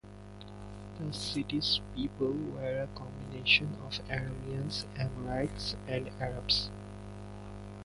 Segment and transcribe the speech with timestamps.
[0.99, 6.71] The city's people were a combination of Arameans, Amorites and Arabs.